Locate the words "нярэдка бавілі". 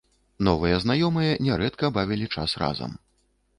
1.49-2.33